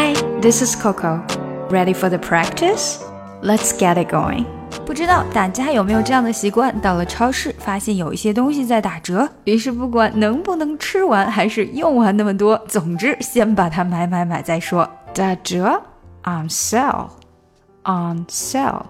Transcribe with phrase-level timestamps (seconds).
[0.00, 1.22] Hi, this is Coco.
[1.70, 3.04] Ready for the practice?
[3.42, 4.46] Let's get it going.
[4.84, 6.80] 不知道大家有没有这样的习惯？
[6.80, 14.88] 到了超市，发现有一些东西在打折，于是不管能不能吃完，还是用完那么多，总之先把它买买买再说。
[15.12, 15.82] 打折，
[16.24, 18.82] on sale，on sale。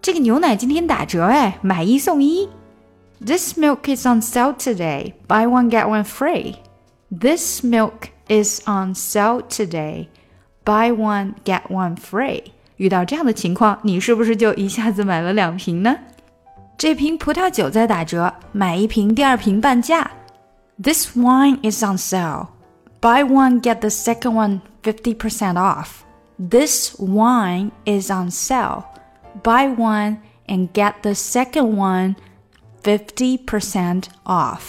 [0.00, 2.48] 这个牛奶今天打折哎，买一送一。
[3.24, 5.14] This milk is on sale today.
[5.26, 6.54] Buy one get one free.
[7.10, 10.06] This milk is on sale today.
[10.64, 12.42] Buy one get one free.
[12.76, 15.96] 遇到这样的情况，你是不是就一下子买了两瓶呢？
[16.76, 20.10] 这瓶葡萄酒在打折，买一瓶第二瓶半价。
[20.80, 22.46] This wine is on sale.
[23.00, 26.02] Buy one get the second one 50% off.
[26.38, 28.84] This wine is on sale.
[29.42, 32.14] Buy one and get the second one
[32.84, 34.60] 50% off。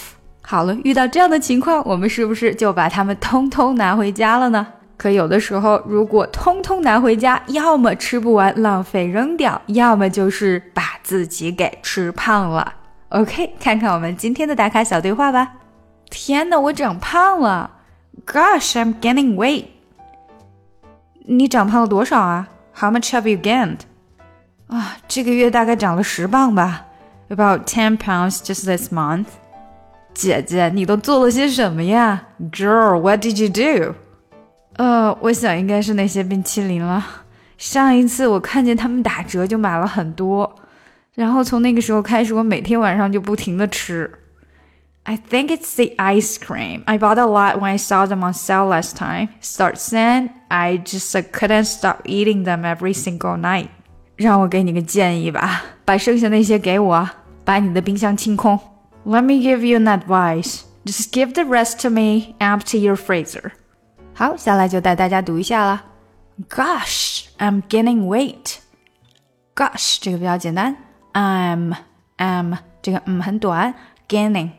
[0.41, 4.65] 好了，遇到这样的情况，我们是不是就把它们通通拿回家了呢？
[4.96, 12.74] 可有的时候，如果通通拿回家，要么吃不完浪费扔掉，要么就是把自己给吃胖了。
[13.08, 15.54] OK，看看我们今天的打卡小对话吧。
[16.10, 17.70] 天哪，我长胖了
[18.26, 19.66] ！Gosh, I'm gaining weight。
[21.26, 23.78] 你长胖了多少啊？How much have you gained？
[24.68, 26.86] 啊，这个月大概长了十磅吧。
[27.28, 29.26] About ten pounds just this month。
[30.12, 33.94] 姐姐，你都做了些什么呀？Girl, what did you do？
[34.77, 37.05] 呃，我想应该是那些冰淇淋了。
[37.57, 40.55] 上一次我看见他们打折，就买了很多，
[41.15, 44.09] 然后从那个时候开始，我每天晚上就不停的吃。
[45.03, 46.83] I think it's the ice cream.
[46.85, 49.29] I bought a lot when I saw them on sale last time.
[49.41, 53.69] Starts then, I just couldn't stop eating them every single night.
[54.15, 57.09] 让我给你个建议吧，把剩下那些给我，
[57.43, 58.59] 把你的冰箱清空。
[59.05, 60.61] Let me give you an advice.
[60.85, 62.35] Just give the rest to me.
[62.39, 63.51] Empty your freezer.
[64.13, 65.85] 好，下来就带大家读一下了。
[66.49, 68.57] Gosh, I'm gaining weight.
[69.55, 70.75] Gosh 这个比较简单，
[71.13, 71.75] I'm
[72.17, 73.73] am 这个嗯很短，
[74.07, 74.51] gaining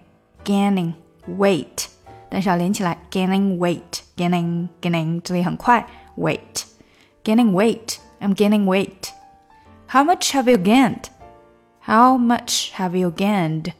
[0.44, 0.94] gaining
[1.26, 1.86] weight，
[2.28, 5.86] 但是要连起来，gaining weight gaining gaining 这里很快，
[6.16, 6.64] weight
[7.24, 9.10] gaining weight I'm gaining weight.
[9.88, 11.04] How much have you gained?
[11.86, 13.72] How much have you gained?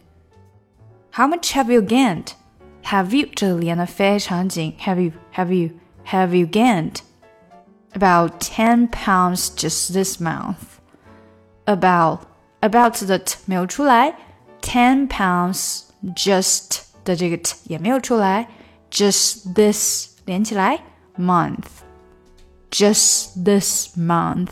[1.13, 2.29] How much have you gained?
[2.85, 5.71] Have you 这里连的非常紧，Have you Have you
[6.05, 7.03] Have you gained
[7.95, 10.79] about ten pounds just this month?
[11.67, 12.21] About
[12.61, 14.15] about 的 t 没有出来，
[14.61, 15.83] ten pounds
[16.17, 18.49] just 的这个 t 也没有出来，
[18.91, 20.81] just this 连起来，
[21.17, 21.67] month
[22.71, 24.51] just this month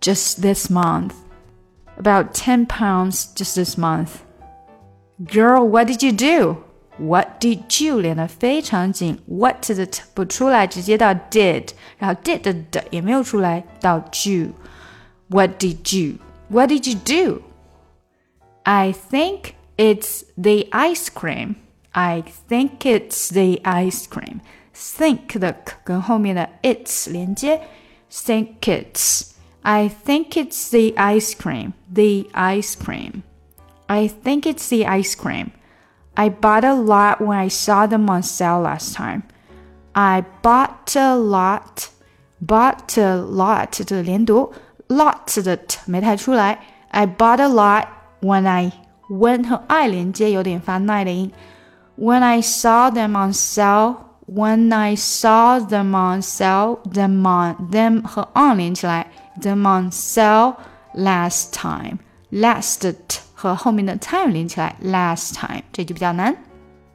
[0.00, 1.12] just this month
[1.96, 4.20] about ten pounds just this month.
[5.18, 6.64] Girl, what did you do?
[6.98, 16.18] What did you 连的非常紧，What 的 t 不出来，直接到 did，然后 did 的的也没有出来，到 you。What did you?
[16.48, 17.42] What did you do?
[18.64, 21.54] I think it's the ice cream.
[21.92, 24.40] I think it's the ice cream.
[24.74, 27.62] Think 的 k 跟后面的 it's 连接，
[28.10, 29.30] think it's.
[29.62, 31.72] I think it's the ice cream.
[31.92, 33.22] The ice cream.
[33.86, 35.50] I think it's the ice cream.
[36.16, 39.22] I bought a lot when I saw them on sale last time.
[39.92, 41.88] I bought a lot,
[42.40, 44.52] bought a lot 这连读，
[44.88, 46.58] lot 的 t 没太出来。
[46.90, 47.86] I bought a lot
[48.20, 48.72] when I
[49.08, 51.32] when 和 I 连接有点发耐的音。
[51.98, 58.28] When I saw them on sale, when I saw them on sale, them on them 和
[58.34, 59.08] on 连起来，
[59.40, 60.54] them on sale
[60.94, 61.98] last time.
[62.30, 66.36] Last 的 t 和后面的 time 连起来，last time 这就比较难。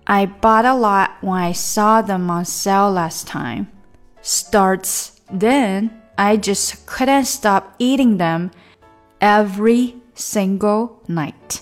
[0.06, 3.68] I bought a lot when I saw them on sale last time.
[4.24, 8.52] Starts then I just couldn't stop eating them
[9.20, 11.59] every single night.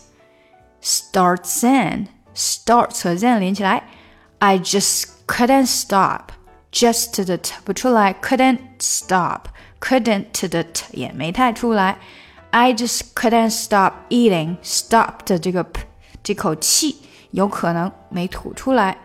[0.81, 3.83] Starts then starts 和 then 连起来，
[4.39, 6.29] I just couldn't stop.
[6.71, 9.45] Just 的 t 不出来，couldn't stop.
[9.79, 11.97] Couldn't 的 t 也没太出来。
[12.51, 14.57] I just couldn't stop eating.
[14.61, 15.81] Stop 的这个 p
[16.23, 16.97] 这口气
[17.31, 18.97] 有可能没吐出来。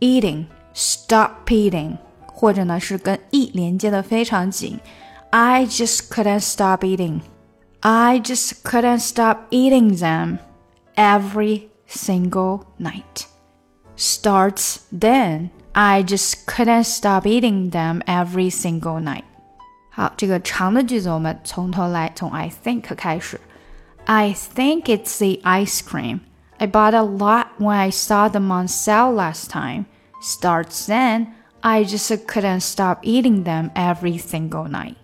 [0.00, 1.96] Eating, stop eating，
[2.26, 4.78] 或者呢是跟 e 连接的非常紧。
[5.30, 7.20] I just couldn't stop eating.
[7.80, 10.38] I just couldn't stop eating them
[10.94, 13.26] every single night.
[13.96, 15.50] Starts then.
[15.72, 19.24] I just couldn't stop eating them every single night.
[19.92, 23.40] 好，这个长的句子我们从头来，从 I think 开始。
[24.04, 26.20] I think it's the ice cream.
[26.58, 29.86] I bought a lot when I saw them on sale last time.
[30.20, 31.28] Starts then.
[31.60, 34.94] I just couldn't stop eating them every single night.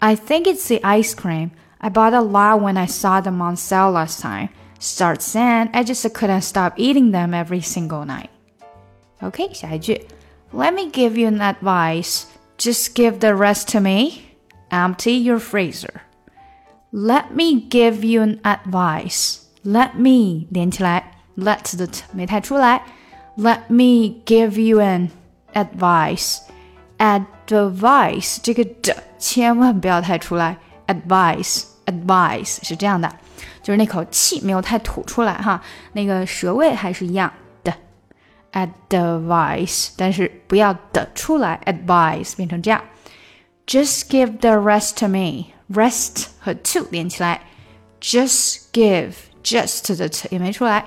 [0.00, 1.52] I think it's the ice cream.
[1.80, 4.48] I bought a lot when I saw them on sale last time.
[4.80, 8.30] Start saying I just couldn't stop eating them every single night.
[9.20, 10.06] OK，下一句，
[10.52, 12.24] Let me give you an advice.
[12.58, 14.36] Just give the rest to me.
[14.70, 16.02] Empty your freezer.
[16.92, 19.38] Let me give you an advice.
[19.62, 22.82] Let me 连起来，let 的 t 没太出来。
[23.36, 25.10] Let me give you an
[25.54, 26.38] advice.
[26.98, 30.58] Advice 这个的千万不要太出来。
[30.86, 33.10] Advice advice 是这样的，
[33.62, 35.62] 就是那口气没有太吐出来哈，
[35.92, 37.34] 那个舌位还是一样的。
[38.54, 41.60] Advice，但是不要的出来。
[41.66, 42.82] Advice 变成这样。
[43.66, 45.52] Just give the rest to me.
[45.72, 47.42] Rest 和 to 连起来。
[48.00, 49.12] Just give
[49.44, 50.86] just 的 t 也没出来。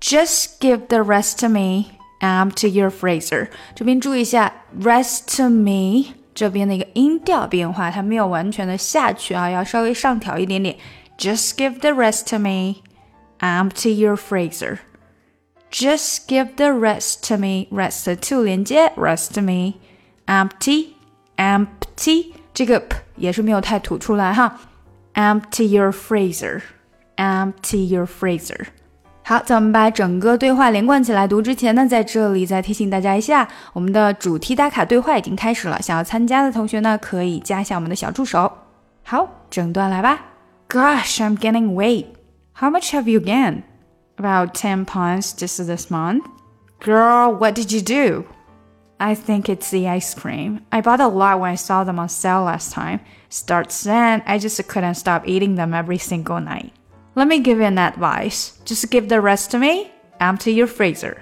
[0.00, 1.86] Just give the rest to me.
[2.20, 3.48] Empty your freezer。
[3.74, 10.76] 这边注意一下，rest to me 这边的一个音调变化，它没有完全的下去啊，要稍微上调一点点。
[11.18, 12.82] Just give the rest to me.
[13.40, 14.78] Empty your freezer.
[15.77, 17.67] Just give the rest to me.
[17.69, 19.73] Rest to 连接，rest me.
[20.25, 20.93] Empty,
[21.35, 24.57] empty 这个 p 也是没有太吐出来哈。
[25.15, 26.61] Empty your freezer.
[27.17, 28.67] Empty your freezer.
[29.23, 35.81] 好，在我们把整个对话连贯起来读之前呢，在这里再提醒大家一下，我们的主题打卡对话已经开始了。
[35.81, 38.49] 想要参加的同学呢，可以加一下我们的小助手。
[39.03, 40.21] 好，整段来吧。
[40.69, 42.05] Gosh, I'm gaining weight.
[42.53, 43.63] How much have you gained?
[44.17, 46.27] About ten pounds just this month.
[46.79, 48.27] Girl, what did you do?
[48.99, 50.65] I think it's the ice cream.
[50.71, 53.01] I bought a lot when I saw them on sale last time.
[53.27, 56.71] Starts then, I just couldn't stop eating them every single night.
[57.15, 58.57] Let me give you an advice.
[58.63, 59.91] Just give the rest to me.
[60.21, 61.21] Empty your freezer.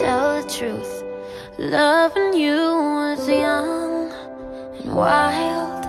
[0.00, 1.04] Tell the truth.
[1.58, 2.56] Loving you
[3.00, 4.10] was young
[4.78, 5.84] and wild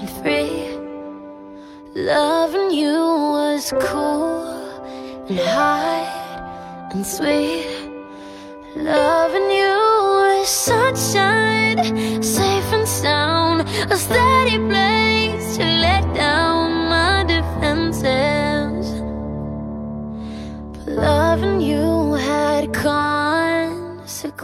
[0.00, 0.76] and free.
[1.94, 2.98] Loving you
[3.38, 4.44] was cool
[5.30, 6.06] and high
[6.92, 7.64] and sweet.
[8.76, 9.76] Loving you
[10.20, 15.56] was sunshine, safe and sound A steady place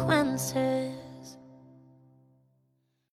[0.06, 0.81] consequences.